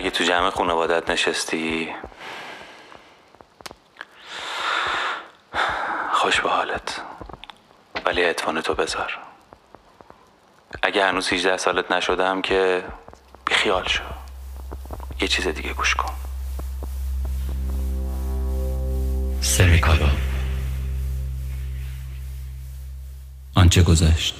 اگه 0.00 0.10
تو 0.10 0.24
جمع 0.24 0.50
خانوادت 0.50 1.10
نشستی. 1.10 1.88
خوش 6.12 6.40
به 6.40 6.50
حالت. 6.50 7.00
ولی 8.06 8.24
اتفان 8.24 8.60
تو 8.60 8.74
بذار. 8.74 9.18
اگه 10.82 11.06
هنوز 11.06 11.32
18 11.32 11.56
سالت 11.56 11.92
نشدم 11.92 12.42
که 12.42 12.84
بیخیال 13.46 13.88
شو. 13.88 14.02
یه 15.20 15.28
چیز 15.28 15.48
دیگه 15.48 15.72
گوش 15.72 15.94
کن. 15.94 16.14
سرکالا 19.40 20.10
آنچه 23.54 23.82
گذشت. 23.82 24.34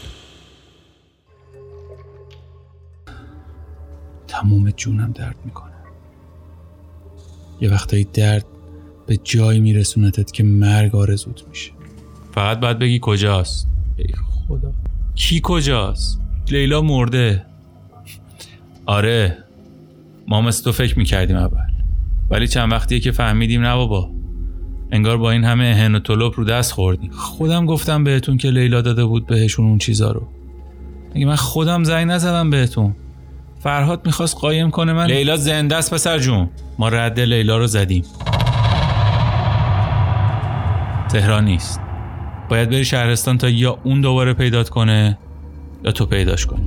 تموم 4.50 4.70
جونم 4.70 5.12
درد 5.12 5.36
می‌کنه. 5.44 5.70
یه 7.60 7.70
وقتایی 7.70 8.04
درد 8.04 8.44
به 9.06 9.16
جایی 9.16 9.60
میرسونتت 9.60 10.32
که 10.32 10.44
مرگ 10.44 10.96
آرزوت 10.96 11.48
میشه. 11.48 11.70
فقط 12.32 12.60
باید 12.60 12.78
بگی 12.78 12.98
کجاست. 13.02 13.68
ای 13.96 14.06
خدا. 14.48 14.72
کی 15.14 15.40
کجاست؟ 15.42 16.20
لیلا 16.50 16.82
مرده. 16.82 17.46
آره. 18.86 19.38
ما 20.28 20.40
مثل 20.40 20.64
تو 20.64 20.72
فکر 20.72 20.98
می‌کردیم 20.98 21.36
اول. 21.36 21.70
ولی 22.30 22.48
چند 22.48 22.72
وقتیه 22.72 23.00
که 23.00 23.12
فهمیدیم 23.12 23.62
نه 23.62 23.74
بابا. 23.74 24.10
انگار 24.92 25.16
با 25.16 25.30
این 25.30 25.44
همه 25.44 25.64
اهن 25.64 25.94
و 25.94 25.98
طلب 25.98 26.32
رو 26.36 26.44
دست 26.44 26.72
خوردیم. 26.72 27.10
خودم 27.10 27.66
گفتم 27.66 28.04
بهتون 28.04 28.36
که 28.36 28.50
لیلا 28.50 28.80
داده 28.80 29.04
بود 29.04 29.26
بهشون 29.26 29.66
اون 29.66 29.78
چیزا 29.78 30.12
رو. 30.12 30.28
اگه 31.14 31.26
من 31.26 31.36
خودم 31.36 31.84
زنگ 31.84 32.10
نزدم 32.10 32.50
بهتون؟ 32.50 32.94
فرهاد 33.62 34.06
می‌خواست 34.06 34.36
قایم 34.36 34.70
کنه 34.70 34.92
من. 34.92 35.06
لیلا 35.06 35.36
زنده 35.36 35.76
است 35.76 35.94
پسر 35.94 36.18
جون. 36.18 36.50
ما 36.78 36.88
رد 36.88 37.20
لیلا 37.20 37.58
رو 37.58 37.66
زدیم. 37.66 38.04
تهران 41.12 41.44
نیست. 41.44 41.80
باید 42.48 42.70
بری 42.70 42.84
شهرستان 42.84 43.38
تا 43.38 43.48
یا 43.48 43.78
اون 43.84 44.00
دوباره 44.00 44.34
پیدات 44.34 44.68
کنه 44.68 45.18
یا 45.84 45.92
تو 45.92 46.06
پیداش 46.06 46.46
کنی. 46.46 46.66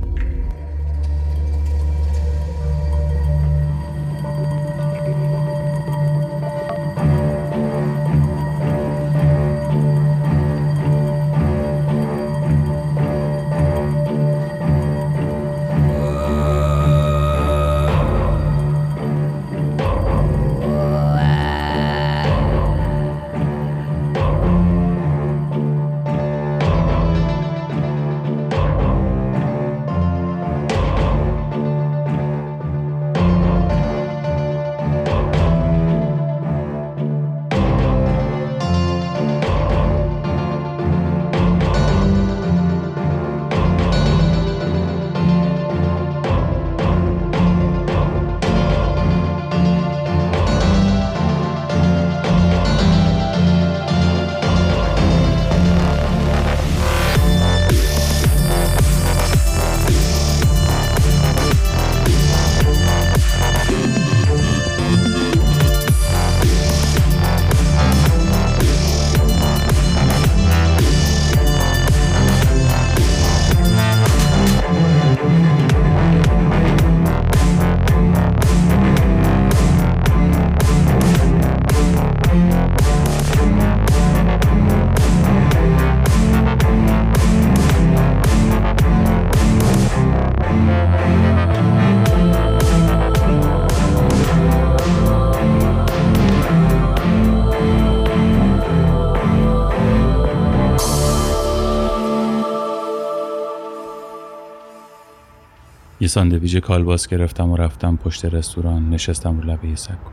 یه 106.14 106.16
ساندویچ 106.16 106.56
کالباس 106.56 107.06
گرفتم 107.06 107.50
و 107.50 107.56
رفتم 107.56 107.96
پشت 107.96 108.24
رستوران 108.24 108.90
نشستم 108.90 109.40
رو 109.40 109.50
لبه 109.50 109.76
سکو. 109.76 110.10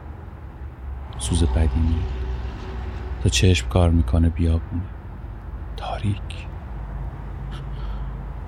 سوز 1.17 1.43
بدی 1.43 1.79
میاد. 1.79 2.11
تا 3.23 3.29
چشم 3.29 3.69
کار 3.69 3.89
می‌کنه 3.89 4.29
بیابونه. 4.29 4.81
تاریک. 5.77 6.47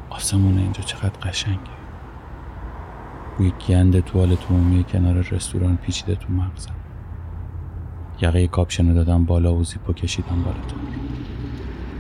آسمون 0.10 0.58
اینجا 0.58 0.82
چقدر 0.82 1.20
قشنگه. 1.20 1.58
بوی 3.38 3.54
گند 3.68 4.00
توالت 4.00 4.52
عمومی 4.52 4.84
کنار 4.84 5.16
رستوران 5.16 5.78
پیچیده 5.78 6.16
تو 6.16 6.34
مغزم. 6.34 6.76
یقه 8.22 8.48
کاپشنو 8.48 8.94
دادم 8.94 9.26
بالا 9.26 9.54
و 9.54 9.64
زیپو 9.64 9.94
کشیدم 9.94 10.44
بالا 10.44 10.66
تو 10.68 10.76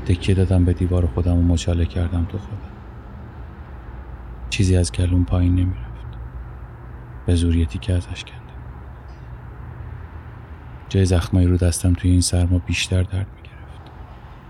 تکیه 0.05 0.35
دادم 0.35 0.65
به 0.65 0.73
دیوار 0.73 1.05
خودمو 1.07 1.41
مچاله 1.41 1.85
کردم 1.85 2.25
تو 2.25 2.37
خودم. 2.37 2.72
چیزی 4.53 4.77
از 4.77 4.91
گلون 4.91 5.25
پایین 5.25 5.55
نمی‌رفت. 5.55 6.17
به 7.25 7.35
زوریتی 7.35 7.79
که 7.79 7.93
ازش 7.93 8.23
کندم. 8.23 8.43
جای 10.89 11.05
زخمایی 11.05 11.47
رو 11.47 11.57
دستم 11.57 11.93
توی 11.93 12.11
این 12.11 12.21
سرما 12.21 12.59
بیشتر 12.59 13.03
درد 13.03 13.27
می‌گرفت. 13.35 13.91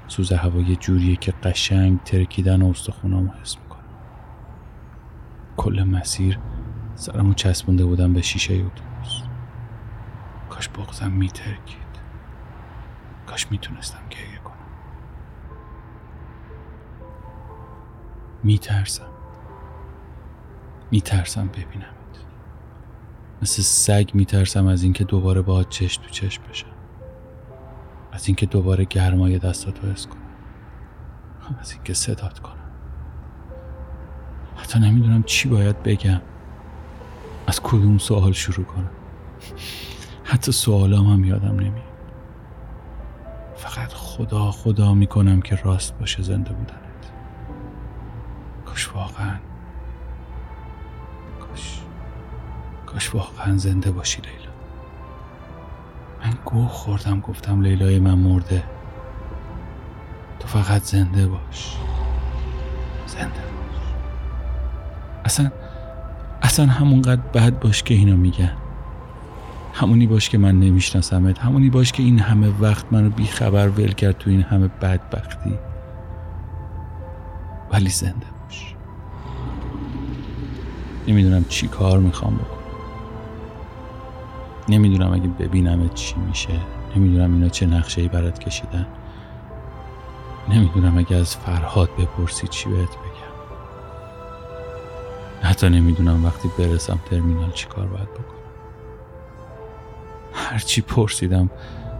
سوز 0.07 0.31
هوا 0.31 0.61
یه 0.61 0.75
جوریه 0.75 1.15
که 1.15 1.33
قشنگ 1.43 2.03
ترکیدن 2.03 2.61
و 2.61 2.69
استخونامو 2.69 3.29
حس 3.41 3.57
می‌کنم. 3.57 3.83
کل 5.57 5.83
مسیر 5.83 6.39
سرمو 6.95 7.33
چسبونده 7.33 7.85
بودم 7.85 8.13
به 8.13 8.21
شیشه 8.21 8.53
اتوبوس. 8.53 9.23
کاش 10.49 10.69
بغزم 10.69 11.11
میترکید. 11.11 11.77
کاش 13.27 13.51
می‌تونستم 13.51 14.09
گریه 14.09 14.39
کنم. 14.43 14.53
میترسم. 18.43 19.12
میترسم 20.93 21.47
ببینمت 21.47 22.25
مثل 23.41 23.61
سگ 23.61 24.09
میترسم 24.13 24.67
از 24.67 24.83
اینکه 24.83 25.03
دوباره 25.03 25.41
باهات 25.41 25.69
چش 25.69 25.97
تو 25.97 26.09
چشم 26.09 26.43
بشم. 26.49 26.67
از 28.11 28.27
اینکه 28.27 28.45
دوباره 28.45 28.85
گرمای 28.85 29.39
دستاتو 29.39 29.87
حس 29.87 30.07
کنم. 30.07 30.21
از 31.59 31.71
اینکه 31.71 31.93
صدات 31.93 32.39
کنم. 32.39 32.69
حتی 34.55 34.79
نمی‌دونم 34.79 35.23
چی 35.23 35.49
باید 35.49 35.83
بگم. 35.83 36.21
از 37.47 37.61
کدوم 37.61 37.97
سوال 37.97 38.31
شروع 38.31 38.65
کنم. 38.65 38.91
حتی 40.23 40.51
سوالام 40.51 41.07
هم 41.07 41.23
یادم 41.23 41.55
نمیاد. 41.55 41.93
فقط 43.55 43.93
خدا 43.93 44.51
خدا 44.51 44.93
می‌کنم 44.93 45.41
که 45.41 45.55
راست 45.55 45.99
باشه 45.99 46.23
زنده 46.23 46.53
بودنت. 46.53 47.11
کاش 48.65 48.95
واقعا 48.95 49.35
کاش 52.93 53.15
واقعا 53.15 53.57
زنده 53.57 53.91
باشی 53.91 54.21
لیلا. 54.21 54.51
من 56.25 56.33
گوه 56.45 56.67
خوردم 56.67 57.19
گفتم 57.19 57.61
لیلای 57.61 57.99
من 57.99 58.13
مرده. 58.13 58.63
تو 60.39 60.47
فقط 60.47 60.83
زنده 60.83 61.27
باش. 61.27 61.77
زنده 63.07 63.25
باش. 63.25 63.83
اصلا 65.25 65.51
اصلا 66.41 66.65
همونقدر 66.65 67.21
بد 67.21 67.59
باش 67.59 67.83
که 67.83 67.93
اینو 67.93 68.17
میگن. 68.17 68.51
همونی 69.73 70.07
باش 70.07 70.29
که 70.29 70.37
من 70.37 70.59
نمیشناسمت. 70.59 71.39
همونی 71.39 71.69
باش 71.69 71.91
که 71.91 72.03
این 72.03 72.19
همه 72.19 72.53
وقت 72.59 72.85
منو 72.91 73.09
بیخبر 73.09 73.69
ول 73.69 73.91
کرد 73.91 74.17
تو 74.17 74.29
این 74.29 74.41
همه 74.41 74.67
بدبختی. 74.67 75.59
ولی 77.71 77.89
زنده 77.89 78.25
باش. 78.43 78.75
نمی‌دونم 81.07 81.45
چی 81.49 81.67
کار 81.67 81.99
می‌خوام 81.99 82.35
بکنم. 82.35 82.62
نمی‌دونم 84.69 85.13
اگه 85.13 85.27
ببینم 85.27 85.89
چی 85.89 86.15
میشه. 86.15 86.59
نمی‌دونم 86.95 87.33
اینا 87.33 87.49
چه 87.49 87.65
نقشه 87.65 88.01
ای 88.01 88.07
برات 88.07 88.39
کشیدن. 88.39 88.87
نمی‌دونم 90.49 90.97
اگه 90.97 91.15
از 91.15 91.35
فرهاد 91.35 91.89
بپرسی 91.99 92.47
چی 92.47 92.69
بهت 92.69 92.89
بگم. 92.89 93.33
حتی 95.41 95.69
نمی‌دونم 95.69 96.25
وقتی 96.25 96.49
برسم 96.57 96.99
ترمینال 97.09 97.51
چی 97.51 97.67
کار 97.67 97.87
باید 97.87 98.09
بکنم. 98.09 98.23
هرچی 100.33 100.81
پرسیدم 100.81 101.49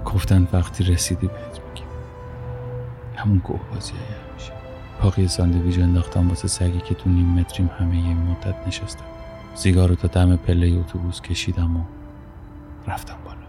گفتن 0.06 0.48
وقتی 0.54 0.84
رسیدی 0.84 1.28
بهت 1.28 1.60
میگیم 1.70 1.88
همون 3.16 3.38
گوه 3.38 3.60
بازی 3.74 3.94
همیشه. 3.94 4.54
پاقی 5.00 5.28
ساندویج 5.28 5.80
انداختم 5.80 6.30
واسه 6.30 6.48
سگی 6.48 6.80
که 6.80 6.96
تو 6.96 7.10
نیم 7.10 7.28
متریم 7.28 7.70
همه 7.80 7.98
یه 7.98 8.16
مدت 8.16 8.68
نشستم. 8.68 9.06
سیگار 9.56 9.96
تا 9.96 10.08
دم 10.08 10.36
پله 10.36 10.80
اتوبوس 10.80 11.22
کشیدم 11.22 11.78
و 11.78 11.80
رفتم 12.88 13.18
بالا. 13.26 13.48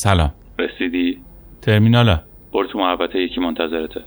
سلام. 0.00 0.32
رسیدی؟ 0.58 1.22
ترمینالا. 1.62 2.20
برو 2.52 2.66
تو 2.72 2.78
محبته 2.78 3.18
یکی 3.18 3.40
منتظرته. 3.40 4.00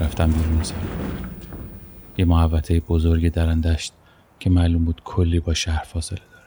رفتم 0.00 0.30
بیرون 0.30 0.62
سر. 0.62 0.74
یه 2.18 2.24
محوطه 2.24 2.80
بزرگ 2.80 3.32
درندشت 3.32 3.92
که 4.40 4.50
معلوم 4.50 4.84
بود 4.84 5.00
کلی 5.04 5.40
با 5.40 5.54
شهر 5.54 5.84
فاصله 5.84 6.18
داره. 6.18 6.46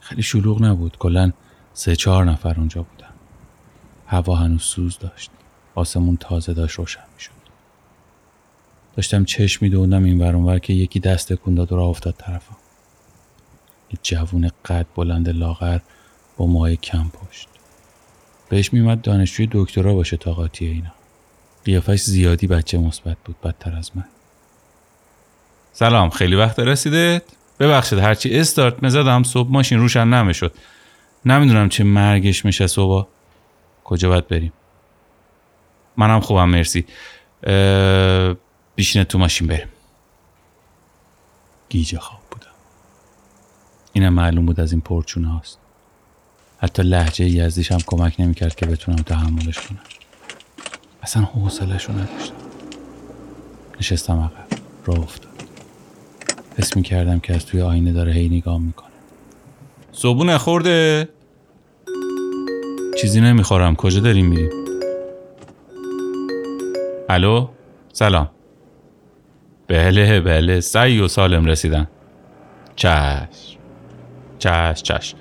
خیلی 0.00 0.22
شلوغ 0.22 0.62
نبود. 0.62 0.96
کلا 0.98 1.32
سه 1.72 1.96
چهار 1.96 2.24
نفر 2.24 2.54
اونجا 2.58 2.82
بودن. 2.82 3.12
هوا 4.06 4.34
هنوز 4.34 4.62
سوز 4.62 4.98
داشت. 4.98 5.30
آسمون 5.74 6.16
تازه 6.16 6.54
داشت 6.54 6.78
روشن 6.78 7.04
می‌شد. 7.14 7.30
داشتم 8.96 9.24
چشم 9.24 9.64
میدوندم 9.64 10.04
این 10.04 10.20
ور 10.20 10.58
که 10.58 10.72
یکی 10.72 11.00
دست 11.00 11.32
کن 11.32 11.54
داد 11.54 11.72
و 11.72 11.76
راه 11.76 11.88
افتاد 11.88 12.14
طرفم. 12.18 12.56
یه 13.92 13.98
جوون 14.02 14.50
قد 14.64 14.86
بلند 14.96 15.28
لاغر 15.28 15.78
موهای 16.46 16.76
کم 16.76 17.08
پشت. 17.08 17.48
بهش 18.48 18.72
میومد 18.72 19.02
دانشجوی 19.02 19.48
دکترا 19.52 19.94
باشه 19.94 20.16
تا 20.16 20.32
قاطی 20.32 20.66
اینا. 20.66 20.92
قیافش 21.64 22.00
زیادی 22.00 22.46
بچه 22.46 22.78
مثبت 22.78 23.16
بود 23.24 23.40
بدتر 23.40 23.76
از 23.76 23.90
من. 23.94 24.04
سلام 25.72 26.10
خیلی 26.10 26.36
وقت 26.36 26.58
رسیده 26.58 27.22
ببخشید 27.60 27.98
هرچی 27.98 28.38
استارت 28.38 28.84
مزدم 28.84 29.22
صبح 29.22 29.50
ماشین 29.50 29.78
روشن 29.78 30.08
نمی‌شد. 30.08 30.54
نمی‌دونم 31.24 31.68
چه 31.68 31.84
مرگش 31.84 32.44
میشه 32.44 32.66
صبح. 32.66 33.08
کجا 33.84 34.08
باید 34.08 34.28
بریم؟ 34.28 34.52
منم 35.96 36.20
خوبم 36.20 36.48
مرسی. 36.48 36.86
بیشینه 38.74 39.04
تو 39.04 39.18
ماشین 39.18 39.46
بریم. 39.46 39.68
گیجه 41.68 41.98
خواب 41.98 42.20
بودم. 42.30 42.46
اینم 43.92 44.14
معلوم 44.14 44.46
بود 44.46 44.60
از 44.60 44.72
این 44.72 44.80
پرچونه 44.80 45.28
هاست 45.28 45.58
حتی 46.62 46.82
لحجه 46.82 47.24
یزدیش 47.24 47.72
هم 47.72 47.78
کمک 47.86 48.14
نمی‌کرد 48.18 48.54
که 48.54 48.66
بتونم 48.66 48.96
تحملش 48.96 49.58
کنم. 49.60 49.78
اصلا 51.02 51.22
حوصلش 51.22 51.84
رو 51.84 51.94
نداشتم. 51.94 52.34
نشستم 53.80 54.18
عقب 54.18 54.58
راه 54.86 54.98
افتاد. 54.98 55.32
حس 56.58 56.78
کردم 56.78 57.20
که 57.20 57.34
از 57.34 57.46
توی 57.46 57.60
آینه 57.62 57.92
داره 57.92 58.12
هی 58.12 58.28
نگاه 58.28 58.58
می‌کنه. 58.58 58.88
صبونه 59.92 60.38
خورده؟ 60.38 61.08
چیزی 63.00 63.20
نمی‌خورم. 63.20 63.76
کجا 63.76 64.00
داریم 64.00 64.26
میریم؟ 64.26 64.50
الو؟ 67.08 67.48
سلام. 67.92 68.30
بله 69.68 70.20
بله. 70.20 70.60
سعی 70.60 71.00
و 71.00 71.08
سالم 71.08 71.44
رسیدن. 71.44 71.88
چشم. 72.76 73.26
چشم 74.38 74.82
چشم. 74.82 75.18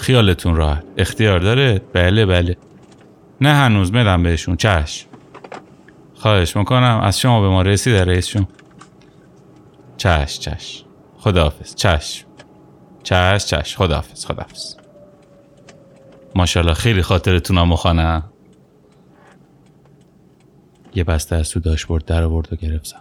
خیالتون 0.00 0.56
راحت. 0.56 0.84
اختیار 0.96 1.38
داره؟ 1.38 1.80
بله 1.92 2.26
بله. 2.26 2.56
نه 3.40 3.54
هنوز 3.54 3.92
میدم 3.92 4.22
بهشون. 4.22 4.56
چشم. 4.56 5.08
خواهش 6.14 6.56
می‌کنم. 6.56 7.00
از 7.02 7.20
شما 7.20 7.40
به 7.40 7.48
ما 7.48 7.62
رسیده 7.62 8.04
رئیسشون 8.04 8.46
چشم 9.96 10.40
چشم. 10.40 10.86
خداحافظ. 11.18 11.74
چشم. 11.74 12.26
چشم 13.02 13.46
چشم. 13.46 13.78
خداحافظ 13.78 14.26
خداحافظ. 14.26 14.74
ماشاءالله 16.34 16.74
خیلی 16.74 17.02
خاطرتون 17.02 17.58
مخانه 17.58 18.22
یه 20.94 21.04
بسته 21.04 21.36
از 21.36 21.50
تو 21.50 21.60
داشبورد 21.60 22.04
در 22.04 22.22
آورد 22.22 22.52
و 22.52 22.56
گرفت 22.56 22.86
سمت. 22.86 23.00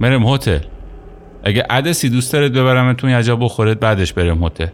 مرم 0.00 0.26
هتل. 0.26 0.58
اگه 1.44 1.62
عدسی 1.70 2.08
دوست 2.08 2.32
دارید 2.32 2.52
ببرمتون 2.52 3.10
یه 3.10 3.22
جا 3.22 3.36
بخورید 3.36 3.80
بعدش 3.80 4.12
بریم 4.12 4.44
هتل. 4.44 4.66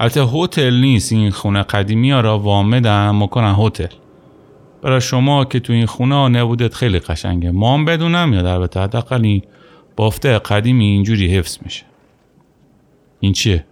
البته 0.00 0.24
هتل 0.32 0.74
نیست 0.74 1.12
این 1.12 1.30
خونه 1.30 1.62
قدیمی 1.62 2.10
ها 2.10 2.20
را 2.20 2.38
وامدم 2.38 3.22
مکنن 3.22 3.54
هتل. 3.58 3.94
برای 4.82 5.00
شما 5.00 5.44
که 5.44 5.60
تو 5.60 5.72
این 5.72 5.86
خونه 5.86 6.28
نبودت 6.28 6.74
خیلی 6.74 6.98
قشنگه. 6.98 7.50
ما 7.50 7.74
هم 7.74 7.84
بدونم 7.84 8.32
یا 8.32 8.54
البته 8.54 8.80
حداقل 8.80 9.24
این 9.24 9.42
بافته 9.96 10.38
قدیمی 10.38 10.84
اینجوری 10.84 11.36
حفظ 11.36 11.58
میشه. 11.62 11.84
این 13.20 13.32
چیه؟ 13.32 13.64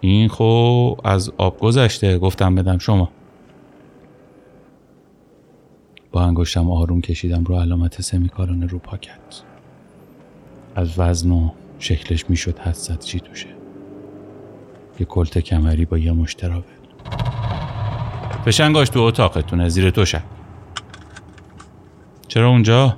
این 0.00 0.28
خو 0.28 0.94
از 1.04 1.32
آب 1.38 1.58
گذشته 1.58 2.18
گفتم 2.18 2.54
بدم 2.54 2.78
شما. 2.78 3.10
با 6.12 6.22
انگشتم 6.22 6.70
آروم 6.70 7.00
کشیدم 7.00 7.44
رو 7.44 7.54
علامت 7.54 8.00
سمیکارون 8.00 8.68
رو 8.68 8.78
پاکت. 8.78 9.49
از 10.74 10.98
وزن 10.98 11.30
و 11.30 11.50
شکلش 11.78 12.30
می‌شد 12.30 12.58
حد 12.58 12.74
زد 12.74 12.98
چی 12.98 13.20
توشه. 13.20 13.46
یه 15.00 15.06
کلت 15.06 15.38
کمری 15.38 15.84
با 15.84 15.98
یه 15.98 16.12
مشترابه 16.12 16.66
فشنگاش 18.44 18.88
تو 18.88 19.00
اتاقتونه 19.00 19.68
زیر 19.68 19.90
توشه 19.90 20.22
چرا 22.28 22.48
اونجا؟ 22.48 22.96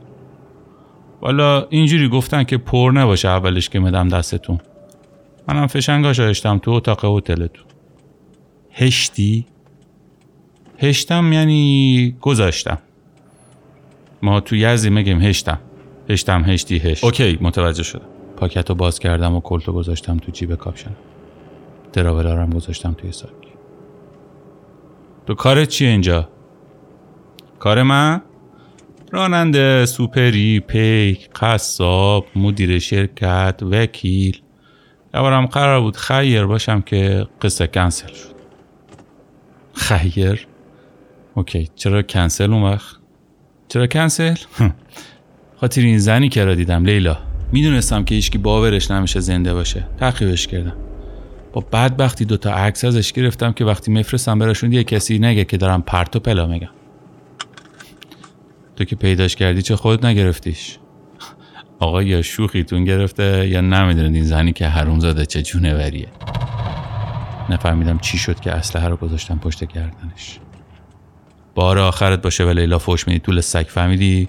والا 1.21 1.67
اینجوری 1.71 2.09
گفتن 2.09 2.45
که 2.45 2.59
پر 2.59 2.93
نباشه 2.95 3.29
اولش 3.29 3.69
که 3.69 3.81
می‌دم 3.81 4.09
دستتون. 4.09 4.59
منم 5.49 5.67
فشنگاش 5.67 6.21
هشتم 6.21 6.59
تو 6.59 6.71
اتاق 6.71 7.05
هتلتون. 7.05 7.65
هشتی؟ 8.73 9.47
هشتم 10.79 11.33
یعنی 11.33 12.17
گذاشتم. 12.21 12.79
ما 14.23 14.41
تو 14.41 14.57
یزدی 14.57 14.91
میگیم 14.91 15.21
هشتم. 15.21 15.59
هشتم 16.13 16.43
هشتی 16.43 16.79
هشت 16.79 17.05
okay 17.05 17.39
متوجه 17.41 17.83
شدم 17.83 18.07
پاکت 18.37 18.69
رو 18.69 18.75
باز 18.75 18.99
کردم 18.99 19.35
و 19.35 19.41
کلت 19.41 19.65
رو 19.65 19.73
گذاشتم 19.73 20.17
تو 20.17 20.33
جیب 20.33 20.55
کاپشنم 20.55 20.97
دلارارم 21.93 22.51
گذاشتم 22.51 22.93
توی 22.93 23.13
ساک 23.13 23.31
تو 25.27 25.35
کارت 25.35 25.69
چیه 25.69 25.89
اینجا؟ 25.89 26.29
کار 27.59 27.83
من؟ 27.83 28.23
راننده، 29.13 29.87
سوپری، 29.87 30.61
پیک، 30.61 31.31
قصاب، 31.31 32.27
مدیر 32.37 32.79
شرکت، 32.79 33.61
وکیل 33.71 34.41
یه 35.15 35.47
قرار 35.47 35.81
بود 35.81 35.97
خیر 35.97 36.47
باشم 36.47 36.81
که 36.81 37.27
قصه 37.43 37.67
کنسل 37.67 38.13
شد 38.13 38.35
خیر؟ 39.75 40.47
okay 41.35 41.69
چرا 41.77 42.03
کنسل 42.03 42.53
اون 42.53 42.63
وقت؟ 42.63 42.97
چرا 43.69 43.87
کنسل؟ 43.87 44.35
خاطر 45.63 45.81
این 45.81 45.99
زنی 45.99 46.29
که 46.29 46.45
را 46.45 46.55
دیدم 46.55 46.85
لیلا. 46.85 47.19
می‌دونستم 47.53 48.05
که 48.05 48.15
هیچکی 48.15 48.39
باورش 48.39 48.91
نمیشه 48.91 49.21
زنده 49.21 49.55
باشه. 49.55 49.89
تعقیبش 49.99 50.47
کردم. 50.47 50.77
با 51.53 51.61
بدبختی 51.61 52.25
دوتا 52.25 52.53
عکس 52.53 52.85
ازش 52.85 53.13
گرفتم 53.13 53.53
که 53.53 53.65
وقتی 53.65 53.91
میفرستم 53.91 54.39
براشون 54.39 54.73
یه 54.73 54.85
کسی 54.85 55.19
نگه 55.19 55.45
که 55.45 55.57
دارم 55.57 55.83
پرت 55.83 56.17
و 56.17 56.21
پلا 56.21 56.47
میگم. 56.47 56.69
تو 58.77 58.85
که 58.85 58.97
پیداش 58.97 59.37
کردی 59.37 59.63
چه 59.63 59.77
خود 59.77 60.07
نگرفتیش؟ 60.07 60.79
آقا 61.79 62.03
یا 62.03 62.23
شوخیتون 62.23 62.85
گرفته 62.85 63.49
یا 63.49 63.61
نمی‌دونید 63.61 64.15
این 64.15 64.25
زنی 64.25 64.53
که 64.53 64.69
حروم 64.69 65.01
زاده 65.01 65.27
چه 65.27 65.43
جونوریه. 65.43 66.09
نفهمیدم 67.51 67.99
چی 67.99 68.19
شد 68.19 68.41
که 68.41 68.53
اسلحه 68.53 68.89
رو 68.89 68.97
گذاشتم 68.97 69.39
پشت 69.39 69.65
گردنش. 69.65 70.39
بار 71.55 71.79
آخرت 71.79 72.23
باشه 72.23 72.45
به 72.45 72.55
لیلا 72.55 72.79
فوش 72.79 73.09
میدی 73.09 73.19
طول 73.21 73.41
سگ 73.41 73.67
فهمیدی؟ 73.69 74.29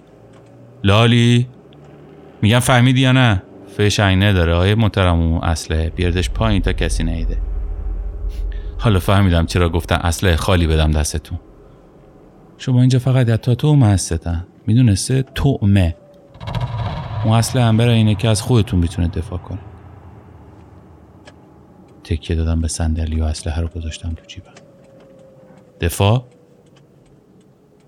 لالی. 0.83 1.47
میگم 2.41 2.59
فهمیدی 2.59 3.01
یا 3.01 3.11
نه؟ 3.11 3.43
فشنگ 3.77 4.23
نداره 4.23 4.53
آیه 4.53 4.75
محترم 4.75 5.19
اون 5.19 5.43
اسلحه 5.43 5.89
بیردش 5.89 6.29
پایین 6.29 6.61
تا 6.61 6.73
کسی 6.73 7.03
نیده. 7.03 7.37
حالا 8.77 8.99
فهمیدم 8.99 9.45
چرا 9.45 9.69
گفتن 9.69 9.95
اسلحه 9.95 10.35
خالی 10.35 10.67
بدم 10.67 10.91
دستتون. 10.91 11.39
شما 12.57 12.79
اینجا 12.79 12.99
فقط 12.99 13.41
تا 13.41 13.55
تو 13.55 13.75
هستتن. 13.75 14.47
می‌دونسته؟ 14.67 15.23
تومه. 15.35 15.95
اون 17.25 17.33
اصل 17.33 17.59
انبر 17.59 17.87
اینه 17.87 18.15
که 18.15 18.29
از 18.29 18.41
خودتون 18.41 18.79
می‌تونه 18.79 19.07
دفاع 19.07 19.39
کنه. 19.39 19.59
تکیه 22.03 22.35
دادم 22.35 22.61
به 22.61 22.67
صندلی 22.67 23.21
و 23.21 23.23
اسلحه 23.23 23.61
رو 23.61 23.67
گذاشتم 23.67 24.13
تو 24.13 24.25
جیبم. 24.27 24.53
دفاع؟ 25.81 26.25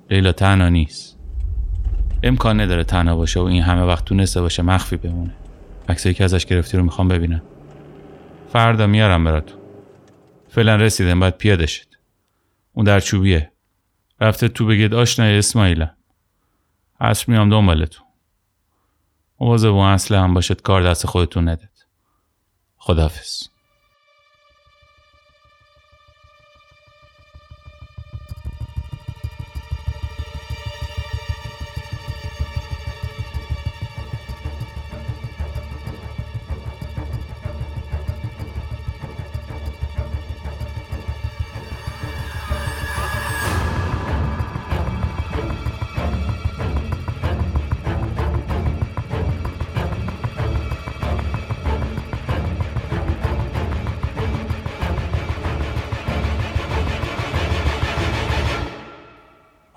لیلا 0.10 0.32
تنها 0.32 0.70
نیست. 0.70 1.15
امکان 2.24 2.62
نداره 2.62 2.84
تنها 2.84 3.16
باشه 3.16 3.40
و 3.40 3.44
این 3.44 3.64
همه 3.64 3.82
وقت 3.82 4.06
تونسته 4.06 4.42
باشه 4.42 4.64
مخفی 4.64 4.98
بمونه. 4.98 5.36
عکسایی 5.90 6.16
که 6.16 6.24
ازش 6.24 6.46
گرفتی 6.46 6.78
رو 6.78 6.84
می‌خوام 6.84 7.08
ببینم. 7.08 7.42
فردا 8.54 8.88
میارم 8.88 9.24
براتون. 9.24 9.60
فعلا 10.50 10.76
رسیدم 10.76 11.20
باید 11.20 11.38
پیاده 11.38 11.66
شد 11.66 11.88
اون 12.74 12.86
در 12.86 13.00
چوبیه. 13.00 13.52
رفته 14.22 14.48
تو 14.48 14.66
بگید 14.66 14.94
آشنای 14.94 15.38
اسماعیلم. 15.38 15.96
عصر 17.00 17.26
میام 17.28 17.50
دنبالتون. 17.50 18.06
مواظب 19.40 19.70
اون 19.70 19.86
اصله 19.86 20.20
هم 20.20 20.34
باشد 20.34 20.62
کار 20.62 20.84
دست 20.84 21.08
خودتون 21.08 21.50
ندید 21.50 21.86
خداحافظ. 22.78 23.55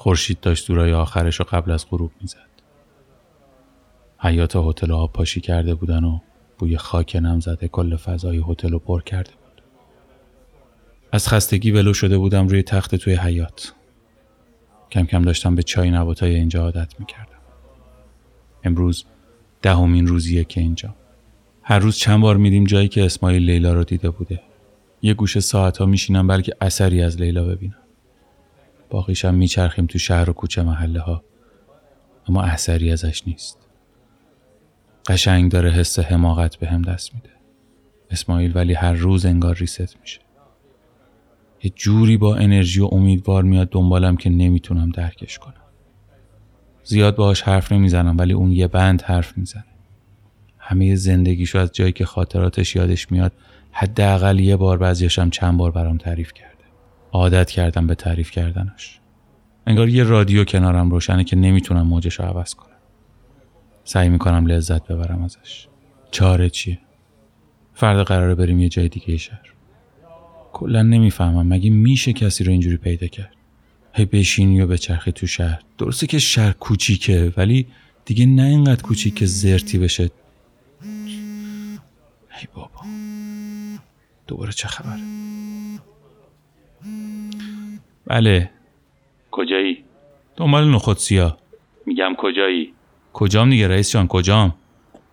خورشید 0.08 0.40
داشت 0.40 0.68
دورای 0.68 0.92
آخرش 0.92 1.36
رو 1.36 1.46
قبل 1.50 1.70
از 1.70 1.86
غروب 1.90 2.10
می‌زد. 2.20 2.48
حیات 4.18 4.56
هتل 4.56 4.92
آب 4.92 5.12
پاشی 5.12 5.40
کرده 5.40 5.74
بودن 5.74 6.04
و 6.04 6.18
بوی 6.58 6.76
خاک 6.76 7.16
نم 7.16 7.40
زده 7.40 7.68
کل 7.68 7.96
فضای 7.96 8.42
هتل 8.48 8.70
رو 8.70 8.78
پر 8.78 9.02
کرده 9.02 9.30
بود. 9.30 9.62
از 11.12 11.28
خستگی 11.28 11.70
ولو 11.70 11.94
شده 11.94 12.18
بودم 12.18 12.48
روی 12.48 12.62
تخت 12.62 12.94
توی 12.94 13.14
حیات. 13.14 13.74
کم 14.90 15.04
کم 15.04 15.22
داشتم 15.22 15.54
به 15.54 15.62
چای 15.62 15.90
نباتای 15.90 16.34
اینجا 16.34 16.62
عادت 16.62 17.00
می‌کردم. 17.00 17.38
امروز 18.64 19.04
دهمین 19.62 20.06
روزیه 20.06 20.44
که 20.44 20.60
اینجا. 20.60 20.94
هر 21.62 21.78
روز 21.78 21.96
چند 21.96 22.20
بار 22.20 22.36
میریم 22.36 22.64
جایی 22.64 22.88
که 22.88 23.04
اسماعیل 23.04 23.42
لیلا 23.50 23.72
رو 23.72 23.84
دیده 23.84 24.10
بوده. 24.10 24.40
یه 25.02 25.14
گوشه 25.14 25.40
ساعت 25.40 25.78
ها 25.78 25.86
میشینم 25.86 26.26
بلکه 26.26 26.52
اثری 26.60 27.02
از 27.02 27.20
لیلا 27.20 27.44
ببینم. 27.44 27.88
باقیشم 28.90 29.35
میچرخیم 29.35 29.87
تو 29.87 29.99
شهر 29.99 30.30
و 30.30 30.33
کوچه 30.33 30.62
محله 30.62 31.00
ها 31.00 31.25
اما 32.28 32.42
اثری 32.42 32.92
ازش 32.92 33.23
نیست. 33.26 33.59
قشنگ 35.07 35.52
داره 35.52 35.71
حس 35.71 35.99
حماقت 35.99 36.57
به 36.57 36.66
هم 36.68 36.83
دست 36.83 37.14
میده. 37.14 37.30
اسماعیل 38.11 38.52
ولی 38.54 38.75
هر 38.75 38.92
روز 38.92 39.26
انگار 39.26 39.54
ریست 39.54 40.00
میشه. 40.00 40.21
یه 41.62 41.73
جوری 41.76 42.16
با 42.16 42.37
انرژی 42.37 42.80
و 42.80 42.88
امیدوار 42.92 43.42
میاد 43.42 43.68
دنبالم 43.71 44.16
که 44.16 44.30
نمی‌تونم 44.30 44.90
درکش 44.90 45.38
کنم. 45.38 45.54
زیاد 46.85 47.16
باهاش 47.16 47.42
حرف 47.42 47.73
نمی‌زنم 47.73 48.18
ولی 48.18 48.33
اون 48.33 48.52
یه 48.52 48.66
بند 48.66 49.02
حرف 49.02 49.38
می‌زنه. 49.38 49.64
همه 50.59 50.95
زندگیشو 50.95 51.59
از 51.59 51.73
جایی 51.73 51.92
که 51.92 52.04
خاطراتش 52.04 52.76
یادش 52.76 53.12
میاد 53.12 53.33
حداقل 53.73 54.38
یه 54.38 54.57
بار 54.57 54.78
بعضیشم 54.78 55.30
چند 55.30 55.59
بار 55.59 55.71
برام 55.71 55.99
تعریف 55.99 56.33
کرد. 56.33 56.57
عادت 57.12 57.50
کردم 57.50 57.86
به 57.86 57.94
تعریف 57.94 58.30
کردنش. 58.30 59.00
انگار 59.66 59.88
یه 59.88 60.04
رادیو 60.04 60.44
کنارم 60.44 60.90
روشنه 60.90 61.24
که 61.24 61.36
نمی‌تونم 61.36 61.86
موجش 61.86 62.14
رو 62.14 62.24
عوض 62.24 62.54
کنم. 62.54 62.76
سعی 63.84 64.08
می‌کنم 64.08 64.46
لذت 64.46 64.86
ببرم 64.86 65.22
ازش. 65.22 65.68
چاره 66.10 66.50
چیه؟ 66.50 66.78
فردا 67.74 68.04
قراره 68.04 68.34
بریم 68.34 68.58
یه 68.58 68.68
جای 68.68 68.88
دیگه 68.88 69.16
شهر. 69.16 69.52
کلا 70.52 70.82
نمی‌فهمم 70.82 71.46
مگه 71.46 71.70
میشه 71.70 72.12
کسی 72.12 72.44
رو 72.44 72.52
اینجوری 72.52 72.76
پیدا 72.76 73.06
کرد؟ 73.06 73.32
هی 73.92 74.04
بشینی 74.04 74.60
و 74.60 74.66
به 74.66 74.78
چرخی 74.78 75.12
تو 75.12 75.26
شهر. 75.26 75.60
درسته 75.78 76.06
که 76.06 76.18
شهر 76.18 76.52
کوچیکه 76.52 77.32
ولی 77.36 77.66
دیگه 78.04 78.26
نه 78.26 78.42
اینقدر 78.42 78.82
کوچیک 78.82 79.14
که 79.14 79.26
زرتی 79.26 79.78
بشه. 79.78 80.10
ای 82.40 82.48
بابا 82.54 82.80
دوباره 84.26 84.52
چه 84.52 84.68
خبره؟ 84.68 85.00
بله. 88.06 88.50
کجایی؟ 89.30 89.85
دنبال 90.37 90.70
نخود 90.70 90.97
سیاه. 90.97 91.37
میگم 91.87 92.14
کجایی؟ 92.18 92.73
کجام 93.12 93.50
دیگه 93.50 93.68
رئیس 93.68 93.92
جان 93.92 94.06
کجام؟ 94.06 94.54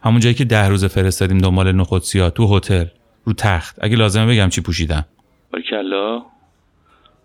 همون 0.01 0.19
جایی 0.19 0.35
که 0.35 0.45
ده 0.45 0.67
روز 0.67 0.85
فرستادیم 0.85 1.37
دنبال 1.37 1.71
نخود 1.71 2.01
سیاه 2.01 2.29
تو 2.29 2.57
هتل 2.57 2.85
رو 3.23 3.33
تخت. 3.33 3.77
اگه 3.81 3.95
لازمه 3.95 4.33
بگم 4.33 4.49
چی 4.49 4.61
پوشیدم. 4.61 5.05
بارکلا 5.53 6.25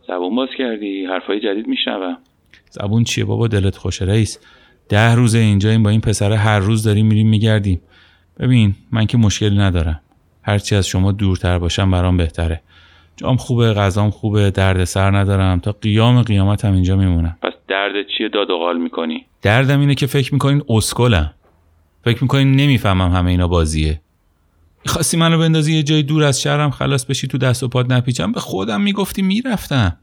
زبون 0.09 0.37
باز 0.37 0.49
کردی 0.59 1.07
حرفای 1.07 1.41
جدید 1.41 1.67
میشنوم. 1.67 2.17
زبون 2.71 3.05
چیه 3.05 3.25
بابا؟ 3.25 3.49
دلت 3.49 3.77
خوشه 3.77 4.05
رئیس. 4.05 4.39
ده 4.89 5.15
روز 5.15 5.35
اینجاییم 5.35 5.83
با 5.83 5.91
این 5.91 6.01
پسره 6.01 6.37
هر 6.37 6.59
روز 6.59 6.83
داریم 6.83 7.07
میریم 7.07 7.29
میگردیم. 7.29 7.81
ببین 8.39 8.75
من 8.93 9.07
که 9.07 9.19
مشکلی 9.19 9.59
ندارم. 9.59 10.01
هرچی 10.43 10.77
از 10.77 10.87
شما 10.87 11.13
دورتر 11.13 11.59
باشم 11.59 11.91
برام 11.91 12.17
بهتره. 12.17 12.63
جام 13.21 13.37
خوبه 13.37 13.73
غذام 13.73 14.11
خوبه 14.11 14.51
درد 14.51 14.85
سر 14.85 15.17
ندارم. 15.17 15.61
تا 15.61 15.73
قیام 15.73 16.23
قیامت 16.23 16.65
هم 16.65 16.73
اینجا 16.73 16.97
میمونم. 16.97 17.37
پس 17.43 17.53
درد 17.69 17.93
چیه 18.17 18.29
داد 18.29 18.51
و 18.51 18.59
قال 18.59 18.79
می‌کنی؟ 18.79 19.27
دردم 19.43 19.81
اینه 19.81 19.95
که 19.95 20.07
فکر 20.07 20.35
می‌کنین 20.35 20.63
اسکلم. 20.69 21.35
فکر 22.05 22.23
می‌کنین 22.23 22.57
نمی‌فهمم 22.57 23.13
همه 23.13 23.31
اینا 23.31 23.49
بازیه. 23.49 24.01
خواستی 24.87 25.17
منو 25.17 25.39
بندازی 25.39 25.73
یه 25.73 25.83
جای 25.83 26.03
دور 26.03 26.23
از 26.25 26.43
شهرم 26.43 26.71
خلاص 26.71 27.07
بشی 27.07 27.29
تو 27.29 27.39
دست 27.39 27.63
و 27.63 27.69
پات 27.69 27.91
نپیچم. 27.91 28.33
به 28.33 28.41
خودم 28.41 28.81
می‌گفتی 28.81 29.23
می‌رفتم. 29.23 29.97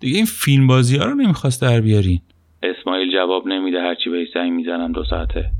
دیگه 0.00 0.16
این 0.16 0.26
فیلم 0.26 0.66
بازی 0.66 0.96
ها 0.96 1.04
رو 1.04 1.14
نمی‌خواست 1.14 1.62
در 1.62 1.80
بیارین. 1.80 2.20
اسماعیل 2.62 3.12
جواب 3.12 3.46
نمیده 3.46 3.80
هرچی 3.80 4.10
به 4.10 4.26
زنگ 4.34 4.52
می‌زنم 4.52 4.92
دو 4.92 5.04
ساعته. 5.10 5.50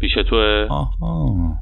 پیش 0.00 0.12
توه؟ 0.30 0.66
آها. 0.70 1.54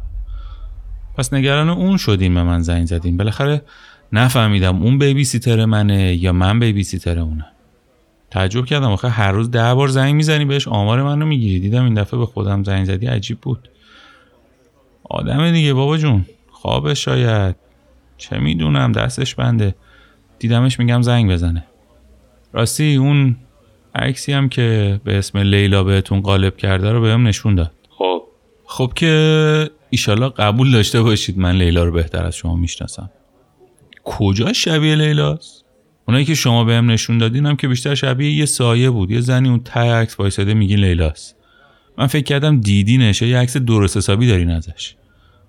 پس 1.18 1.34
نگران 1.34 1.68
اون 1.68 1.96
شدیم 1.96 2.34
به 2.34 2.42
من 2.42 2.60
زنگ 2.60 2.86
زدیم 2.86 3.16
بالاخره 3.16 3.62
نفهمیدم 4.12 4.82
اون 4.82 4.98
بیبی 4.98 5.25
سیتر 5.25 5.64
منه 5.64 6.14
یا 6.14 6.32
من 6.32 6.58
بیبی 6.58 6.82
سیتر 6.82 7.18
اونه. 7.18 7.46
تعجب 8.30 8.64
کردم. 8.64 8.90
آخه 8.90 9.08
هر 9.08 9.32
روز 9.32 9.50
ده 9.50 9.75
بار 9.75 9.88
زنگ 9.88 10.14
می‌زنی 10.14 10.44
بهش 10.44 10.68
آمار 10.68 11.02
منو 11.02 11.26
می‌گیری. 11.26 11.60
دیدم 11.60 11.84
این 11.84 11.94
دفعه 11.94 12.20
به 12.20 12.26
خودم 12.26 12.64
زنگ 12.64 12.84
زدی 12.84 13.06
عجیب 13.06 13.40
بود. 13.40 13.68
آدم 15.04 15.50
دیگه 15.50 15.75
بابا 15.75 15.96
جون. 15.96 16.26
خوابه 16.50 16.94
شاید. 16.94 17.56
چه 18.18 18.38
می‌دونم 18.38 18.92
دستش 18.92 19.34
بنده. 19.34 19.75
دیدمش 20.38 20.78
میگم 20.78 21.02
زنگ 21.02 21.30
بزنه. 21.30 21.64
راستی 22.52 22.96
اون 22.96 23.36
عکسی 23.94 24.32
هم 24.32 24.48
که 24.48 25.00
به 25.04 25.18
اسم 25.18 25.38
لیلا 25.38 25.84
بهتون 25.84 26.20
قالب 26.20 26.56
کرده 26.56 26.92
رو 26.92 27.00
بهم 27.00 27.26
نشون 27.26 27.54
داد. 27.54 27.72
خب. 27.90 28.22
خب 28.66 28.92
که 28.94 29.70
ایشالله 29.90 30.28
قبول 30.28 30.72
داشته 30.72 31.02
باشید 31.02 31.38
من 31.38 31.56
لیلا 31.56 31.84
رو 31.84 31.92
بهتر 31.92 32.25
از 32.25 32.36
شما 32.36 32.56
می‌شناسم. 32.56 33.10
کجا 34.06 34.52
شبیه 34.52 34.94
لیلاست 34.94 35.64
اونایی 36.08 36.25
که 36.25 36.34
شما 36.34 36.64
بهم 36.64 36.90
نشون 36.90 37.18
دادین 37.18 37.46
هم 37.46 37.56
که 37.56 37.68
بیشتر 37.68 37.94
شبیه 37.94 38.30
یه 38.30 38.46
سایه 38.46 38.90
بود. 38.90 39.10
یه 39.10 39.20
زنی 39.20 39.48
اون 39.48 39.60
ته 39.64 39.80
عکس 39.80 40.20
وایساده 40.20 40.54
میگی 40.54 40.76
لیلاست 40.76 41.36
من 41.98 42.06
فکر 42.06 42.25
کردم 42.25 42.60
دیدینش. 42.60 43.22
یه 43.22 43.38
عکس 43.38 43.56
درست 43.56 43.96
حسابی 43.96 44.26
دارین 44.26 44.50
ازش. 44.50 44.94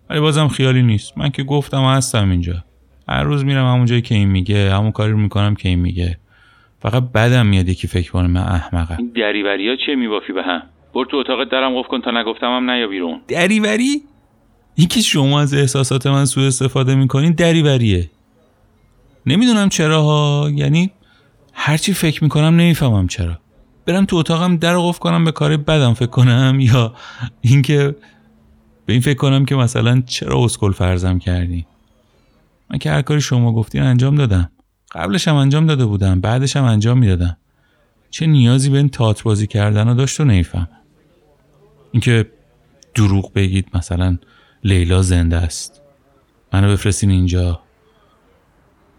ولی 0.09 0.19
بازم 0.19 0.47
خیالی 0.47 0.81
نیست. 0.81 1.17
من 1.17 1.29
که 1.29 1.43
گفتم 1.43 1.83
هستم 1.83 2.29
اینجا. 2.29 2.63
هر 3.09 3.23
روز 3.23 3.45
میرم 3.45 3.65
همون 3.73 3.85
جایی 3.85 4.01
که 4.01 4.15
این 4.15 4.29
میگه 4.29 4.73
همون 4.73 4.91
کاری 4.91 5.11
رو 5.11 5.17
می‌کنم 5.17 5.55
که 5.55 5.69
این 5.69 5.79
میگه. 5.79 6.17
فقط 6.81 7.03
بدم 7.03 7.45
میاد 7.45 7.69
یکی 7.69 7.87
فکر 7.87 8.11
کنه 8.11 8.27
من 8.27 8.41
احمقم. 8.41 8.95
این 8.99 9.11
دریوری 9.15 9.69
ها 9.69 9.75
چیه 9.85 9.95
میبافی 9.95 10.33
به 10.33 10.43
هم؟ 10.43 10.61
برو 10.93 11.05
تو 11.05 11.17
اتاقت 11.17 11.49
درم 11.51 11.79
قفل 11.79 11.89
کن 11.89 12.01
تا 12.01 12.11
نگفتم 12.11 12.47
هم 12.47 12.69
نیا 12.69 12.87
بیرون. 12.87 13.21
دریوری؟ 13.27 14.01
که 14.89 15.01
شما 15.01 15.41
از 15.41 15.53
احساسات 15.53 16.07
من 16.07 16.25
سوء 16.25 16.47
استفاده 16.47 16.95
می‌کنین 16.95 17.31
دریوریه. 17.31 18.09
نمی‌دونم 19.27 19.69
چرا 19.69 20.03
ها 20.03 20.49
یعنی 20.53 20.91
هرچی 21.53 21.93
فکر 21.93 22.23
می‌کنم 22.23 22.55
نمی‌فهمم 22.55 23.07
چرا. 23.07 23.39
برم 23.85 24.05
تو 24.05 24.15
اتاقم 24.15 24.57
در 24.57 24.77
قفل 24.77 24.99
کنم 24.99 25.25
به 25.25 25.31
کار 25.31 25.57
بدم 25.57 25.93
فکر 25.93 26.09
کنم 26.09 26.57
یا 26.73 26.93
اینکه 27.41 27.95
به 28.85 28.93
این 28.93 29.01
فکر 29.01 29.17
کنم 29.17 29.45
که 29.45 29.55
مثلا 29.55 30.03
چرا 30.05 30.43
اسکل 30.45 30.71
فرزم 30.71 31.19
کردی. 31.19 31.65
من 32.69 32.77
که 32.77 32.91
هر 32.91 33.01
کاری 33.01 33.21
شما 33.21 33.53
گفتین 33.53 33.81
انجام 33.81 34.15
دادم. 34.15 34.51
قبلش 34.91 35.27
هم 35.27 35.35
انجام 35.35 35.65
داده 35.65 35.85
بودم 35.85 36.21
بعدش 36.21 36.55
هم 36.55 36.63
انجام 36.63 36.97
می‌دادم. 36.97 37.37
چه 38.09 38.27
نیازی 38.27 38.69
به 38.69 38.77
این 38.77 38.89
تئاتر 38.89 39.23
بازی 39.23 39.47
کردن 39.47 39.87
رو 39.87 39.93
داشت 39.93 40.19
و 40.19 40.25
نمیفهم 40.25 40.67
اینکه 41.91 42.31
دروغ 42.95 43.33
بگید 43.33 43.67
مثلا 43.73 44.17
لیلا 44.63 45.01
زنده 45.01 45.35
است. 45.35 45.81
منو 46.53 46.71
بفرستین 46.71 47.11
اینجا. 47.11 47.61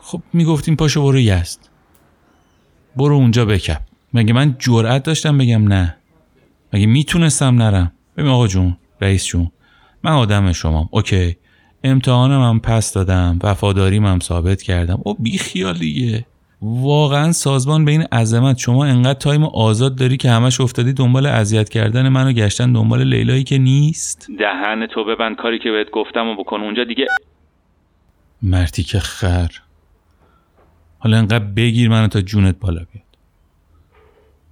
خب 0.08 0.22
می‌گفتیم 0.32 0.76
پاشو 0.76 1.02
برو 1.02 1.18
یست 1.18 1.70
برو 2.96 3.14
اونجا 3.14 3.44
بکپ 3.44 3.80
مگه 4.14 4.32
من 4.32 4.56
جرأت 4.58 5.02
داشتم 5.02 5.38
بگم 5.38 5.68
نه؟ 5.68 5.96
مگه 6.72 6.86
می‌تونستم 6.86 7.62
نرم؟ 7.62 7.92
ببین 8.16 8.30
آقا 8.30 8.46
جون 8.46 8.76
رئیس 9.00 9.26
جون 9.26 9.50
من 10.02 10.12
آدم 10.12 10.52
شمام. 10.52 10.88
okay. 10.90 11.36
امتحانم 11.84 12.40
هم 12.40 12.60
پس 12.60 12.92
دادم 12.92 13.38
وفاداریم 13.42 14.06
هم 14.06 14.18
ثابت 14.18 14.62
کردم. 14.62 15.00
او 15.04 15.14
بی 15.14 15.38
خیال 15.38 15.78
دیگه. 15.78 16.26
واقعا 16.62 17.32
سازمان 17.32 17.84
به 17.84 17.90
این 17.90 18.02
عظمت 18.02 18.58
شما 18.58 18.84
انقدر 18.84 19.18
time 19.18 19.44
آزاد 19.44 19.96
داری 19.96 20.16
که 20.16 20.30
همش 20.30 20.60
افتادی 20.60 20.92
دنبال 20.92 21.26
اذیت 21.26 21.68
کردن 21.68 22.08
منو 22.08 22.32
گشتن 22.32 22.72
دنبال 22.72 23.04
لیلایی 23.04 23.44
که 23.44 23.58
نیست؟ 23.58 24.26
دهنتو 24.38 25.04
ببند 25.04 25.36
کاری 25.36 25.58
که 25.58 25.70
بهت 25.70 25.90
گفتمو 25.90 26.36
بکن 26.36 26.60
اونجا 26.60 26.84
دیگه. 26.84 27.06
مرتیکه 28.42 28.98
خر. 28.98 29.48
حالا 30.98 31.18
انقدر 31.18 31.44
بگیر 31.44 31.88
منو 31.88 32.08
تا 32.08 32.20
جونت 32.20 32.58
بالا 32.58 32.86
بیاد. 32.92 33.06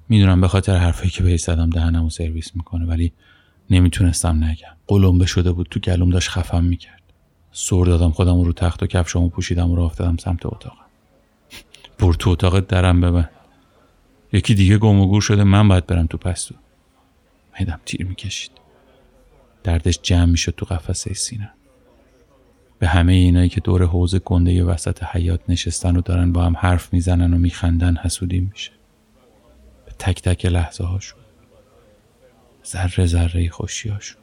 می‌دونم 0.08 0.40
به 0.40 0.48
خاطر 0.48 0.76
حرفایی 0.76 1.10
که 1.10 1.22
بهش 1.22 1.40
زدم 1.40 1.70
دهنمو 1.70 2.10
سرویس 2.10 2.56
می‌کنه 2.56 2.86
ولی 2.86 3.12
نمی‌تونستم 3.70 4.44
نگم. 4.44 4.76
قلمبه 4.86 5.26
شده 5.26 5.52
بود 5.52 5.68
تو 5.70 5.80
گلوم 5.80 6.10
داشت 6.10 6.30
خفم 6.30 6.64
می‌کرد. 6.64 7.02
سر 7.52 7.84
دادم 7.84 8.10
خودم 8.10 8.40
رو 8.40 8.52
تخت 8.52 8.82
و 8.82 8.86
کفشامو 8.86 9.28
پوشیدم 9.28 9.70
و 9.70 9.76
راه 9.76 9.86
افتادم 9.86 10.16
سمت 10.16 10.46
اتاقم. 10.46 10.86
بر 11.98 12.12
تو 12.12 12.30
اتاقت 12.30 12.66
درم 12.66 13.00
ببند. 13.00 13.30
یکی 14.32 14.54
دیگه 14.54 14.78
گم 14.78 15.00
و 15.00 15.06
گور 15.06 15.22
شده 15.22 15.44
من 15.44 15.68
باید 15.68 15.86
برم 15.86 16.06
تو 16.06 16.18
پستو. 16.18 16.54
میدم 17.60 17.80
تیر 17.84 18.06
می‌کشید. 18.06 18.50
دردش 19.64 19.98
جمع 20.02 20.24
می‌شد 20.24 20.54
تو 20.56 20.66
قفسه 20.66 21.14
سینه. 21.14 21.50
به 22.78 22.88
همه 22.88 23.12
اینایی 23.12 23.48
که 23.48 23.60
دور 23.60 23.84
حوز 23.84 24.16
گنده 24.16 24.64
وسط 24.64 25.04
حیات 25.04 25.40
نشستن 25.48 25.96
و 25.96 26.00
دارن 26.00 26.32
با 26.32 26.44
هم 26.44 26.56
حرف 26.56 26.92
می‌زنن 26.92 27.34
و 27.34 27.38
میخندن 27.38 27.96
حسودی 27.96 28.40
میشه. 28.40 28.72
به 29.86 29.92
تک 29.98 30.22
تک 30.22 30.46
لحظه 30.46 30.84
هاشون. 30.84 31.20
ذره 32.66 33.06
ذره 33.06 33.48
خوشی 33.48 33.88
هاشون. 33.88 34.22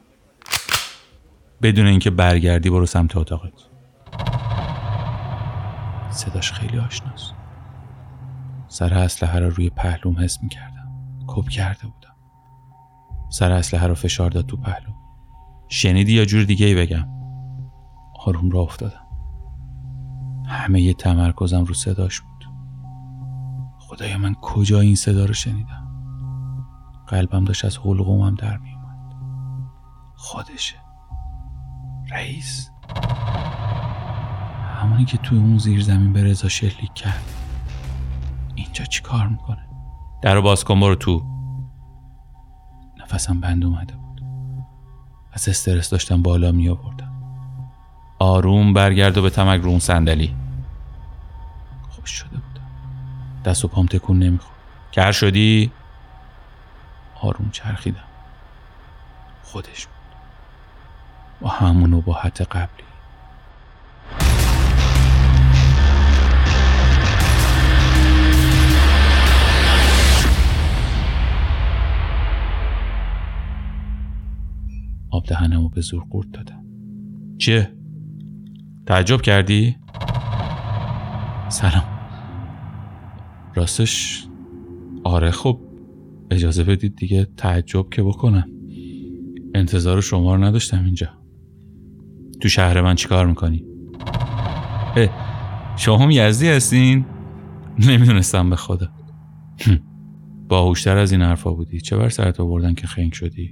بدون 1.62 1.86
اینکه 1.86 2.10
برگردی 2.10 2.70
برو 2.70 2.86
سمت 2.86 3.16
اتاقت. 3.16 3.52
صداش 6.10 6.52
خیلی 6.52 6.78
آشناست. 6.78 7.34
سر 8.68 8.94
اسلحه 8.94 9.38
رو 9.38 9.50
روی 9.50 9.70
پهلوم 9.70 10.18
حس 10.18 10.38
می‌کردم. 10.42 10.88
کپ 11.26 11.48
کرده 11.48 11.82
بودم. 11.82 12.14
سر 13.30 13.52
اسلحه 13.52 13.86
رو 13.86 13.94
فشار 13.94 14.30
داد 14.30 14.46
تو 14.46 14.56
پهلوم. 14.56 14.94
شنیدی 15.68 16.12
یا 16.12 16.24
جور 16.24 16.44
دیگه 16.44 16.66
ای 16.66 16.74
بگم؟ 16.74 17.08
آروم 18.26 18.50
را 18.50 18.60
افتادم. 18.60 19.06
همه 20.46 20.80
یه 20.80 20.94
تمرکزم 20.94 21.64
رو 21.64 21.74
صداش 21.74 22.20
بود. 22.20 22.48
خدایا 23.78 24.18
من 24.18 24.34
کجا 24.34 24.80
این 24.80 24.94
صدا 24.94 25.24
رو 25.24 25.34
شنیدم؟ 25.34 25.88
قلبم 27.06 27.44
داشت 27.44 27.64
از 27.64 27.78
حلقومم 27.78 28.34
در 28.34 28.56
می 28.56 28.74
اومد. 28.74 29.14
خودشه. 30.14 30.76
رئیس. 32.10 32.70
همونی 34.80 35.04
که 35.04 35.18
توی 35.18 35.38
اون 35.38 35.58
زیر 35.58 35.82
زمین 35.82 36.12
به 36.12 36.24
رضا 36.24 36.48
شلیک 36.48 36.94
کرد. 36.94 37.24
اینجا 38.54 38.84
چی 38.84 39.02
کار 39.02 39.28
می‌کنه؟ 39.28 39.68
در 40.22 40.40
باز 40.40 40.64
کن 40.64 40.80
برو 40.80 40.94
تو. 40.94 41.22
نفسم 43.00 43.40
بند 43.40 43.64
اومده 43.64 43.96
بود. 43.96 44.24
از 45.32 45.48
استرس 45.48 45.90
داشتم 45.90 46.22
بالا 46.22 46.52
می 46.52 46.68
آوردم 46.68 46.93
آروم 48.18 48.72
برگرد 48.72 49.18
و 49.18 49.22
به 49.22 49.30
تمک 49.30 49.60
رو 49.60 49.70
اون 49.70 49.78
صندلی. 49.78 50.36
خوش 51.88 52.10
شده 52.10 52.30
بودم 52.30 52.68
دست 53.44 53.64
و 53.64 53.68
پام 53.68 53.86
تکون 53.86 54.18
نمی‌خورد. 54.18 54.54
کر 54.92 55.12
شدی؟ 55.12 55.72
آروم 57.22 57.50
چرخیدم. 57.50 58.04
خودش 59.42 59.86
بود. 59.86 59.94
با 61.40 61.48
همون 61.48 62.02
حت 62.12 62.42
قبلی. 62.42 62.84
آب 75.10 75.26
دهنمو 75.26 75.68
به 75.68 75.80
زور 75.80 76.04
قورت 76.10 76.32
دادم. 76.32 76.64
چه؟ 77.38 77.83
تعجب 78.86 79.20
کردی؟ 79.22 79.76
سلام. 81.48 81.84
راستش 83.54 84.24
آره 85.04 85.30
خب 85.30 85.60
اجازه 86.30 86.64
بدید 86.64 86.96
دیگه 86.96 87.26
تعجب 87.36 87.88
که 87.90 88.02
بکنم. 88.02 88.48
انتظار 89.54 90.00
شما 90.00 90.34
رو 90.34 90.44
نداشتم 90.44 90.84
اینجا. 90.84 91.08
تو 92.40 92.48
شهر 92.48 92.80
من 92.80 92.94
چیکار 92.94 93.26
می‌کنی؟ 93.26 93.64
اه 94.96 95.08
شما 95.76 95.98
هم 95.98 96.10
یزدی 96.10 96.48
هستین؟ 96.48 97.04
نمی‌دونستم 97.78 98.50
به 98.50 98.56
خدا. 98.56 98.88
باهوشتر 100.48 100.96
از 100.96 101.12
این 101.12 101.22
حرفا 101.22 101.54
بودی. 101.54 101.80
چه 101.80 101.96
بر 101.96 102.08
سرت 102.08 102.40
آوردن 102.40 102.74
که 102.74 102.86
خنگ 102.86 103.12
شدی؟ 103.12 103.50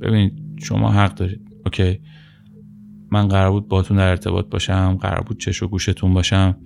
ببینید 0.00 0.42
شما 0.62 0.92
حق 0.92 1.14
دارید. 1.14 1.40
اوکی؟ 1.64 2.00
من 3.12 3.28
قرار 3.28 3.50
بود 3.50 3.68
باتون 3.68 3.96
در 3.96 4.08
ارتباط 4.08 4.48
باشم 4.48 4.98
قرار 5.00 5.20
بود 5.20 5.40
چش 5.40 5.62
و 5.62 5.68
گوشتون 5.68 6.14
باشم. 6.14 6.56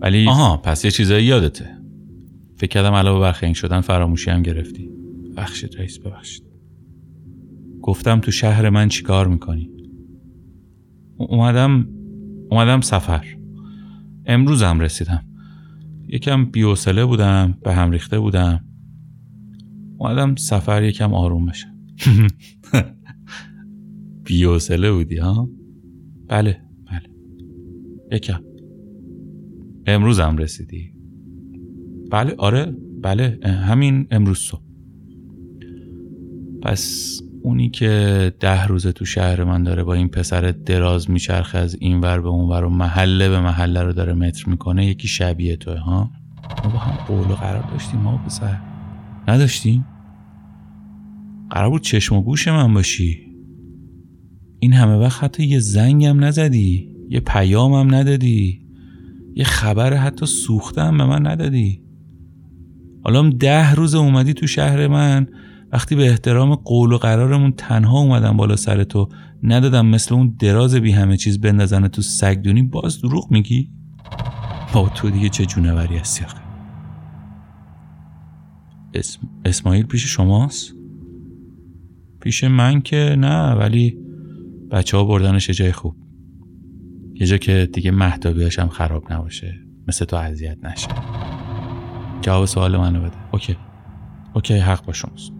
ولی 0.00 0.28
آها 0.28 0.56
پس 0.56 0.84
یه 0.84 0.90
چیزایی 0.90 1.26
یادته. 1.26 1.78
فکر 2.56 2.70
کردم 2.70 2.92
علاوه 2.92 3.20
بر 3.20 3.32
خنگ 3.32 3.54
شدن 3.54 3.80
فراموشی 3.80 4.30
هم 4.30 4.42
گرفتی. 4.42 4.90
بخشید 5.36 5.76
رئیس 5.78 5.98
ببخشید. 5.98 6.42
گفتم 7.82 8.20
تو 8.20 8.30
شهر 8.30 8.70
من 8.70 8.88
چیکار 8.88 9.26
می‌کنی؟ 9.26 9.70
اومدم 11.16 11.88
اومدم 12.50 12.80
سفر. 12.80 13.24
امروزم 14.26 14.80
رسیدم. 14.80 15.24
یکم 16.08 16.44
بیوسله 16.44 17.04
بودم 17.04 17.58
به 17.64 17.74
هم 17.74 17.90
ریخته 17.90 18.18
بودم. 18.18 18.64
اومدم 19.98 20.36
سفر 20.36 20.82
یکم 20.82 21.14
آروم 21.14 21.46
بشه. 21.46 21.66
بیوسله 24.24 24.92
بودی 24.92 25.16
ها؟ 25.16 25.48
بله 26.28 26.60
بله. 26.90 27.02
یکم. 28.12 28.40
امروزم 29.86 30.36
رسیدی. 30.36 30.92
بله 32.10 32.34
آره 32.38 32.76
بله 33.02 33.38
همین 33.44 34.06
امروز 34.10 34.38
صبح. 34.38 34.62
پس 36.62 37.20
اونی 37.42 37.70
که 37.70 38.32
ده 38.40 38.66
روزه 38.66 38.92
تو 38.92 39.04
شهر 39.04 39.44
من 39.44 39.62
داره 39.62 39.84
با 39.84 39.94
این 39.94 40.08
پسر 40.08 40.50
دراز 40.50 41.10
میچرخه 41.10 41.58
از 41.58 41.76
این 41.80 42.00
ور 42.00 42.20
به 42.20 42.28
اون 42.28 42.48
ور 42.48 42.64
و 42.64 42.68
محله 42.68 43.28
به 43.28 43.40
محله 43.40 43.82
رو 43.82 43.92
داره 43.92 44.14
متر 44.14 44.50
می‌کنه 44.50 44.86
یکی 44.86 45.08
شبیه 45.08 45.56
توه 45.56 45.78
ها؟ 45.78 46.10
ما 46.64 46.70
با 46.70 46.78
هم 46.78 47.04
قول 47.04 47.30
و 47.30 47.34
قرار 47.34 47.70
داشتیم 47.70 48.00
ما 48.00 48.18
پسر. 48.18 48.58
نداشتیم؟ 49.28 49.86
قرار 51.50 51.70
بود 51.70 51.82
چشم 51.82 52.16
و 52.16 52.22
گوش 52.22 52.48
من 52.48 52.74
باشی. 52.74 53.27
این 54.60 54.72
همه 54.72 54.96
وقت 54.96 55.24
حتی 55.24 55.44
یه 55.44 55.58
زنگم 55.58 56.24
نزدی 56.24 56.90
یه 57.10 57.20
پیامم 57.20 57.94
ندادی 57.94 58.60
یه 59.34 59.44
خبر 59.44 59.94
حتی 59.94 60.26
سوختم 60.26 60.98
به 60.98 61.04
من 61.04 61.26
ندادی 61.26 61.82
حالا 63.04 63.30
ده 63.30 63.74
روز 63.74 63.94
اومدی 63.94 64.34
تو 64.34 64.46
شهر 64.46 64.86
من 64.86 65.26
وقتی 65.72 65.94
به 65.94 66.10
احترام 66.10 66.54
قول 66.54 66.92
و 66.92 66.98
قرارمون 66.98 67.52
تنها 67.52 67.98
اومدم 67.98 68.36
بالا 68.36 68.56
سر 68.56 68.84
تو 68.84 69.08
ندادم 69.42 69.86
مثل 69.86 70.14
اون 70.14 70.36
دراز 70.38 70.74
بی 70.74 70.92
همه 70.92 71.16
چیز 71.16 71.40
بندازن 71.40 71.88
تو 71.88 72.02
سگدونی 72.02 72.62
باز 72.62 73.02
دروغ 73.02 73.30
میگی؟ 73.30 73.70
با 74.74 74.88
تو 74.88 75.10
دیگه 75.10 75.28
چه 75.28 75.46
جونوری 75.46 75.96
هستی 75.96 76.24
اسم... 78.94 79.20
اسماعیل 79.44 79.86
پیش 79.86 80.04
شماست؟ 80.06 80.74
پیش 82.20 82.44
من 82.44 82.80
که 82.80 83.16
نه 83.18 83.52
ولی 83.52 84.07
بچه 84.70 84.96
ها 84.96 85.04
بردنش 85.04 85.50
جای 85.50 85.72
خوب. 85.72 85.96
یه 87.14 87.26
جا 87.26 87.36
که 87.36 87.68
دیگه 87.72 87.90
مهتابیاش 87.90 88.58
هم 88.58 88.68
خراب 88.68 89.12
نباشه. 89.12 89.54
مثل 89.88 90.04
تو 90.04 90.16
اذیت 90.16 90.64
نشه. 90.64 90.88
جواب 92.20 92.44
سوال 92.46 92.76
منو 92.76 93.00
بده. 93.00 93.16
Okay. 93.32 93.56
Okay 94.34 94.54
حق 94.54 94.86
با 94.86 94.92
شماست. 94.92 95.32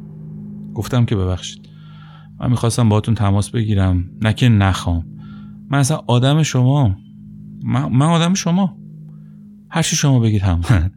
گفتم 0.75 1.05
که 1.05 1.17
ببخشید. 1.17 1.69
من 2.41 2.51
می‌خواستم 2.51 2.89
باتون 2.89 3.15
تماس 3.15 3.51
بگیرم. 3.51 4.11
نه 4.23 4.33
که 4.33 4.49
نخوام. 4.49 5.07
من 5.71 5.79
اصلا 5.79 6.01
آدم 6.07 6.43
شما. 6.43 6.97
من, 7.65 7.89
من 7.93 8.07
آدم 8.07 8.35
شما. 8.35 8.79
هرچی 9.71 9.97
شما 9.97 10.21
بگید 10.21 10.43
هم. 10.43 10.61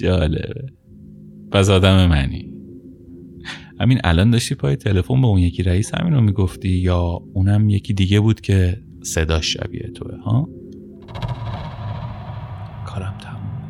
جالبه. 0.00 0.72
پس 1.52 1.70
آدم 1.70 2.06
منی. 2.06 2.55
همین 3.80 4.00
الان 4.04 4.30
داشتی 4.30 4.54
پای 4.54 4.76
تلفن 4.76 5.20
به 5.20 5.26
اون 5.26 5.38
یکی 5.38 5.62
رئیس 5.62 5.94
همین 5.94 6.14
رو 6.14 6.20
می‌گفتی 6.20 6.68
یا 6.68 7.20
اونم 7.34 7.68
یکی 7.68 7.94
دیگه 7.94 8.20
بود 8.20 8.40
که 8.40 8.82
صدا 9.02 9.40
شبیه 9.40 9.90
توه 9.94 10.16
ها؟ 10.16 10.48
کارم 12.86 13.18
تموم 13.18 13.60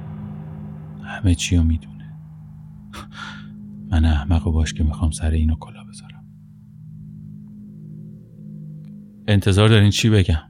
همه 1.04 1.34
چی 1.34 1.56
رو 1.56 1.62
می‌دونه. 1.62 2.14
من 3.90 4.04
احمق 4.04 4.46
و 4.46 4.52
باش 4.52 4.74
که 4.74 4.84
می‌خوام 4.84 5.10
سر 5.10 5.30
اینو 5.30 5.56
کلا 5.60 5.84
بذارم. 5.84 6.24
انتظار 9.28 9.68
دارین 9.68 9.90
چی 9.90 10.10
بگم؟ 10.10 10.42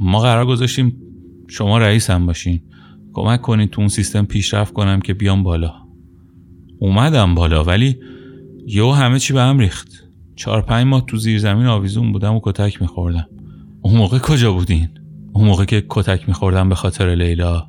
ما 0.00 0.20
قرار 0.20 0.46
گذاشتیم 0.46 1.02
شما 1.48 1.78
رئیس 1.78 2.10
هم 2.10 2.26
باشین. 2.26 2.60
کمک 3.12 3.42
کنید 3.42 3.70
تو 3.70 3.80
اون 3.80 3.88
سیستم 3.88 4.24
پیشرفت 4.24 4.72
کنم 4.72 5.00
که 5.00 5.14
بیام 5.14 5.42
بالا. 5.42 5.85
اومدم 6.78 7.34
بالا 7.34 7.64
ولی 7.64 7.98
یهو 8.66 8.92
همه 8.92 9.18
چی 9.18 9.32
به 9.32 9.40
هم 9.40 9.58
ریخت. 9.58 10.04
چهار 10.36 10.62
پنج 10.62 10.86
ماه 10.86 11.04
تو 11.06 11.16
زیر 11.16 11.38
زمین 11.38 11.66
آویزون 11.66 12.12
بودم 12.12 12.34
و 12.34 12.40
کتک 12.42 12.82
میخوردم. 12.82 13.28
اون 13.82 13.96
موقع 13.96 14.18
کجا 14.18 14.52
بودین؟ 14.52 14.88
اون 15.32 15.44
موقع 15.44 15.64
که 15.64 15.84
کتک 15.88 16.28
میخوردم 16.28 16.68
به 16.68 16.74
خاطر 16.74 17.14
لیلا. 17.14 17.68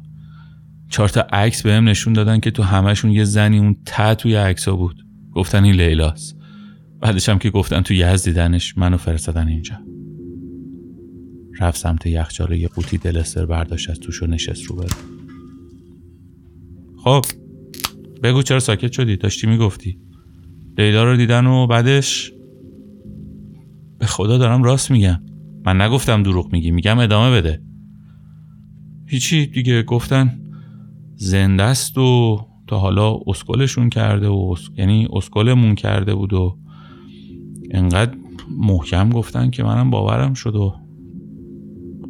چهار 0.89 1.09
تا 1.09 1.21
عکس 1.21 1.63
بهم 1.63 1.89
نشون 1.89 2.13
دادن 2.13 2.39
که 2.39 2.51
تو 2.51 2.63
همشون 2.63 3.11
یه 3.11 3.23
زنی 3.23 3.59
اون 3.59 3.75
ته 3.85 4.15
توی 4.15 4.35
عکسا 4.35 4.75
بود. 4.75 5.05
گفتن 5.33 5.63
این 5.63 5.75
لیلاست. 5.75 6.37
بعدش 7.01 7.29
هم 7.29 7.39
که 7.39 7.49
گفتن 7.49 7.81
تو 7.81 7.93
یزد 7.93 8.25
دیدنش 8.25 8.77
منو 8.77 8.97
فرستادن 8.97 9.47
اینجا. 9.47 9.75
رفت 11.59 11.79
سمت 11.79 12.05
یخچال 12.05 12.51
یه 12.51 12.67
قوطی 12.67 12.97
دلستر 12.97 13.45
برداشت 13.45 13.89
از 13.89 13.99
توش 13.99 14.23
و 14.23 14.27
نشست 14.27 14.63
رو 14.63 14.75
برو 14.75 14.95
خب 17.03 17.25
بگو 18.23 18.41
چرا 18.41 18.59
ساکت 18.59 18.91
شدی؟ 18.91 19.17
داشتی 19.17 19.47
می‌گفتی. 19.47 19.99
لیلا 20.77 21.03
رو 21.03 21.17
دیدن 21.17 21.45
و 21.45 21.67
بعدش 21.67 22.33
به 23.99 24.05
خدا 24.05 24.37
دارم 24.37 24.63
راست 24.63 24.91
میگم. 24.91 25.19
من 25.65 25.81
نگفتم 25.81 26.23
دروغ 26.23 26.53
میگی 26.53 26.71
میگم 26.71 26.99
ادامه 26.99 27.37
بده. 27.37 27.61
هیچی 29.07 29.45
دیگه 29.45 29.83
گفتن 29.83 30.39
زنده 31.15 31.63
است 31.63 31.97
و 31.97 32.39
تا 32.67 32.79
حالا 32.79 33.19
اسکلشون 33.27 33.89
کرده 33.89 34.27
و 34.27 34.55
یعنی 34.77 35.07
اسکلمون 35.13 35.75
کرده 35.75 36.15
بود 36.15 36.33
و 36.33 36.57
انقدر 37.71 38.17
محکم 38.57 39.09
گفتن 39.09 39.49
که 39.49 39.63
منم 39.63 39.89
باورم 39.89 40.33
شد 40.33 40.55
و 40.55 40.75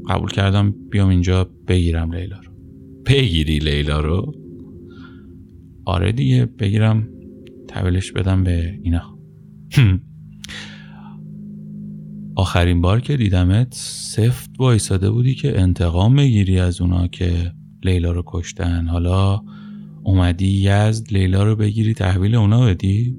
قبول 0.09 0.29
کردم 0.29 0.75
بیام 0.91 1.09
اینجا 1.09 1.49
بگیرم 1.67 2.13
لیلا 2.13 2.37
رو. 2.37 2.51
بگیری 3.05 3.59
لیلا 3.59 3.99
رو؟ 3.99 4.46
آره 5.87 6.11
دیگه 6.11 6.45
بگیرم 6.45 7.07
تحویلش 7.67 8.11
بدم 8.11 8.43
به 8.43 8.79
اینا. 8.83 9.17
آخرین 12.35 12.81
بار 12.81 13.01
که 13.01 13.17
دیدمت 13.17 13.67
سفت 13.71 14.49
وایساده 14.59 15.11
بودی 15.11 15.35
که 15.35 15.61
انتقام 15.61 16.15
بگیری 16.15 16.59
از 16.59 16.81
اونا 16.81 17.07
که 17.07 17.51
لیلا 17.83 18.11
رو 18.11 18.23
کشتن. 18.25 18.87
حالا 18.87 19.41
اومدی 20.03 20.47
یزد 20.47 21.11
لیلا 21.11 21.43
رو 21.43 21.55
بگیری 21.55 21.93
تحویل 21.93 22.35
اونا 22.35 22.65
بدی؟ 22.65 23.15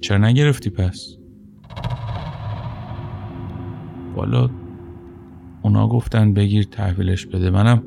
چرا 0.00 0.18
نگرفتی 0.18 0.70
پس؟ 0.70 1.16
والا 4.16 4.50
اونا 5.62 5.88
گفتن 5.88 6.32
بگیر 6.32 6.64
تحویلش 6.64 7.26
بده. 7.26 7.50
منم 7.50 7.82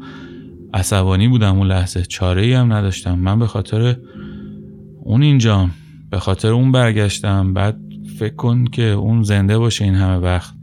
عصبانی 0.73 1.27
بودم 1.27 1.57
اون 1.57 1.67
لحظه 1.67 2.01
چاره 2.01 2.41
ای 2.41 2.53
هم 2.53 2.73
نداشتم. 2.73 3.19
من 3.19 3.39
به 3.39 3.47
خاطر 3.47 3.97
اون 5.03 5.21
اینجا 5.23 5.69
به 6.09 6.19
خاطر 6.19 6.51
اون 6.51 6.71
برگشتم. 6.71 7.53
بعد 7.53 7.79
فکر 8.19 8.35
کن 8.35 8.65
که 8.65 8.83
اون 8.83 9.23
زنده 9.23 9.57
باشه 9.57 9.85
این 9.85 9.93
همه 9.93 10.17
وقت. 10.17 10.53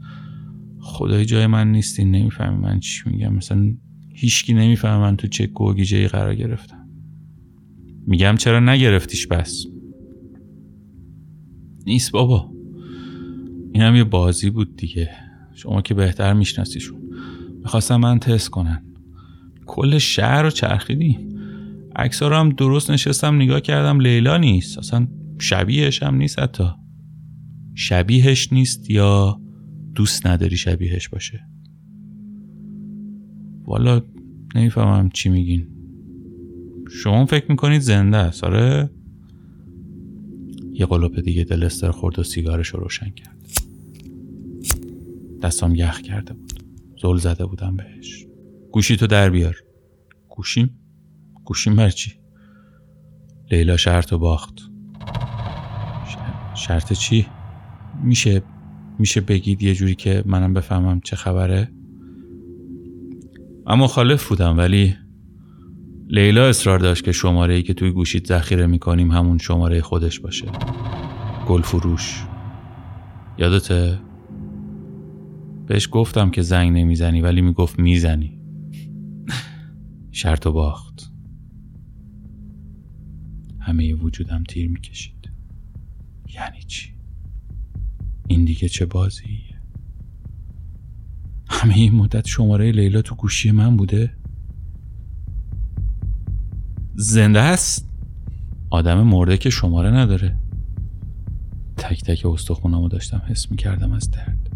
خدای 0.79 1.25
جای 1.25 1.47
من 1.47 1.71
نیستین 1.71 2.11
نمی‌فهمی 2.11 2.57
من 2.57 2.79
چی 2.79 3.09
میگم. 3.09 3.33
مثلا 3.33 3.73
هیچکی 4.13 4.53
نمی‌فهمه 4.53 5.01
من 5.01 5.15
تو 5.15 5.27
چه 5.27 5.47
گوگیجه 5.47 6.07
قرار 6.07 6.35
گرفتم. 6.35 6.89
میگم 8.07 8.35
چرا 8.35 8.59
نگرفتیش 8.59 9.27
پس 9.27 9.65
نیست 11.87 12.11
بابا. 12.11 12.51
این 13.73 13.83
هم 13.83 13.95
یه 13.95 14.03
بازی 14.03 14.49
بود 14.49 14.75
دیگه. 14.75 15.09
شما 15.53 15.81
که 15.81 15.93
بهتر 15.93 16.33
میشناسیشون. 16.33 16.99
می‌خواستم 17.61 17.95
من 17.95 18.19
تست 18.19 18.49
کنن. 18.49 18.83
کل 19.65 19.97
شهر 19.97 20.41
رو 20.41 20.49
چرخیدیم. 20.49 21.28
عکس 21.99 22.23
رو 22.23 22.35
هم 22.35 22.49
درست 22.49 22.91
نشستم 22.91 23.35
نگاه 23.35 23.61
کردم 23.61 23.99
لیلا 23.99 24.37
نیست. 24.37 24.77
اصلا 24.77 25.07
شبیهش 25.39 26.03
هم 26.03 26.15
نیست 26.15 26.39
حتی. 26.39 26.69
شبیهش 27.75 28.53
نیست 28.53 28.89
یا 28.89 29.41
دوست 29.95 30.27
نداری 30.27 30.57
شبیهش 30.57 31.09
باشه؟ 31.09 31.45
والا 33.65 34.01
نمی‌فهمم 34.55 35.09
چی 35.09 35.29
میگین. 35.29 35.67
شما 36.89 37.25
فکر 37.25 37.45
می‌کنید 37.49 37.81
زنده 37.81 38.17
است 38.17 38.43
آره؟ 38.43 38.89
یه 40.73 40.85
قلوپ 40.85 41.19
دیگه 41.19 41.43
دلستر 41.43 41.91
خورد 41.91 42.19
و 42.19 42.23
سیگارش 42.23 42.67
رو 42.67 42.79
روشن 42.79 43.09
کرد. 43.09 43.37
دستام 45.41 45.75
یخ 45.75 46.01
کرده 46.01 46.33
بود. 46.33 46.63
زل 47.01 47.17
زده 47.17 47.45
بودم 47.45 47.75
بهش. 47.75 48.25
گوشی 48.71 48.95
تو 48.95 49.07
در 49.07 49.29
بیار. 49.29 49.55
گوشیم؟ 50.29 50.69
گوشیم 51.49 51.75
بر 51.75 51.89
چی؟ 51.89 52.11
لیلا 53.51 53.77
شرط 53.77 54.13
و 54.13 54.17
باخت. 54.17 54.59
شرط 56.55 56.93
چی؟ 56.93 57.27
میشه 58.03 58.41
میشه 58.99 59.21
بگید 59.21 59.63
یه 59.63 59.75
جوری 59.75 59.95
که 59.95 60.23
منم 60.25 60.53
بفهمم 60.53 60.99
چه 60.99 61.15
خبره؟ 61.15 61.71
اما 63.67 63.87
خالف 63.87 64.29
بودم 64.29 64.57
ولی 64.57 64.95
لیلا 66.07 66.47
اصرار 66.47 66.79
داشت 66.79 67.03
که 67.03 67.11
شماره 67.11 67.53
ای 67.53 67.63
که 67.63 67.73
توی 67.73 67.91
گوشیت 67.91 68.27
ذخیره 68.27 68.67
می‌کنیم 68.67 69.11
همون 69.11 69.37
شماره 69.37 69.81
خودش 69.81 70.19
باشه. 70.19 70.47
گل 71.47 71.61
فروش. 71.61 72.25
یادته 73.37 73.99
بهش 75.67 75.89
گفتم 75.91 76.31
که 76.31 76.41
زنگ 76.41 76.77
نمی‌زنی 76.77 77.21
ولی 77.21 77.41
می‌گفت 77.41 77.79
می‌زنی. 77.79 78.39
شرط 80.11 80.47
و 80.47 80.51
باخت. 80.51 81.08
همه 83.69 83.93
وجودم 83.93 84.43
تیر 84.43 84.69
می‌کشید 84.69 85.31
یعنی 86.35 86.63
چی؟ 86.67 86.93
این 88.27 88.45
دیگه 88.45 88.69
چه 88.69 88.85
بازیه؟ 88.85 89.61
همه 91.49 91.73
این 91.73 91.95
مدت 91.95 92.27
شماره 92.27 92.71
لیلا 92.71 93.01
تو 93.01 93.15
گوشی 93.15 93.51
من 93.51 93.77
بوده؟ 93.77 94.15
زنده 96.95 97.39
است؟ 97.39 97.89
آدم 98.69 99.03
مرده 99.03 99.37
که 99.37 99.49
شماره 99.49 99.91
نداره 99.91 100.39
تک 101.77 102.03
تک 102.03 102.25
استخونامو 102.25 102.87
داشتم 102.87 103.21
حس 103.27 103.51
می‌کردم 103.51 103.91
از 103.91 104.11
درد 104.11 104.49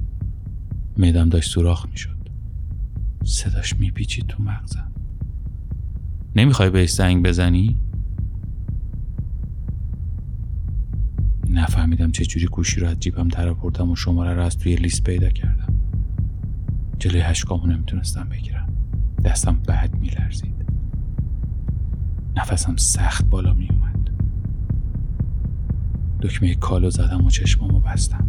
میدم 0.98 1.30
داشت 1.30 1.52
سوراخ 1.52 1.90
می‌شد 1.90 2.30
صداش 3.24 3.76
میپیچید 3.76 4.28
تو 4.28 4.44
مغزم 4.44 4.92
نمی‌خوای 6.36 6.70
بهش 6.70 6.90
زنگ 6.90 7.26
بزنی؟ 7.26 7.83
نفهمیدم 11.54 12.12
چه 12.12 12.26
جوری 12.26 12.46
گوشی 12.46 12.80
رو 12.80 12.88
از 12.88 13.00
جیبم 13.00 13.28
در 13.28 13.54
بردم 13.54 13.92
و 13.92 13.96
شماره 13.96 14.34
رو 14.34 14.42
از 14.42 14.58
توی 14.58 14.76
لیست 14.76 15.04
پیدا 15.04 15.30
کردم. 15.30 15.74
جلوی 17.00 17.20
هشکامو 17.20 17.68
نمی‌تونستم 17.68 18.30
بگیرم. 18.30 18.68
دستم 19.26 19.60
بعد 19.68 19.96
میلرزید. 19.96 20.66
نفسم 22.36 22.76
سخت 22.76 23.26
بالا 23.26 23.54
میومد 23.54 24.10
دکمه 26.22 26.56
کالو 26.56 26.90
زدم 26.90 27.26
و 27.26 27.30
چشمامو 27.30 27.80
بستم. 27.80 28.28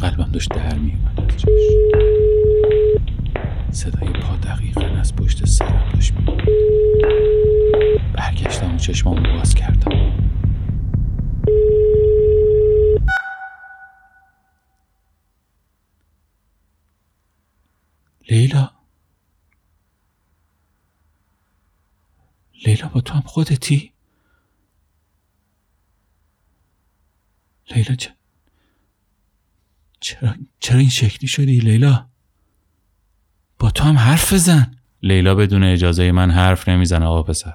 قلبم 0.00 0.30
داشت 0.32 0.50
در 0.54 0.78
میومد 0.78 1.20
از 1.28 1.36
چشم. 1.36 2.39
صدای 3.72 4.12
پا 4.12 4.36
دقیقا 4.36 4.86
از 4.86 5.16
پشت 5.16 5.44
سرم 5.44 5.92
داشت 5.94 6.12
میومد 6.14 6.50
چشمامو 8.80 9.38
باز 9.38 9.54
کردم 9.54 9.90
لیلا 18.30 18.70
لیلا 22.66 22.88
با 22.88 23.00
تو 23.00 23.14
هم 23.14 23.20
خودتی؟ 23.20 23.92
لیلا 27.70 27.94
چه؟ 27.94 28.14
چرا, 30.00 30.34
چرا 30.60 30.78
این 30.78 30.88
شکلی 30.88 31.28
شدی 31.28 31.58
لیلا؟ 31.58 32.09
با 33.60 33.70
تو 33.70 33.84
هم 33.84 33.98
حرف 33.98 34.32
بزن. 34.32 34.70
لیلا 35.02 35.34
بدون 35.34 35.64
اجازه 35.64 36.12
من 36.12 36.30
حرف 36.30 36.68
نمی‌زنه 36.68 37.06
آقا 37.06 37.22
پسر. 37.22 37.52